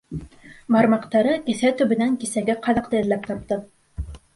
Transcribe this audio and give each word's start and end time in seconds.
Бармаҡтары 0.75 1.37
кеҫә 1.51 1.75
төбөнән 1.83 2.19
кисәге 2.25 2.59
ҡаҙаҡты 2.67 3.05
эҙләп 3.05 3.33
тапты. 3.33 3.65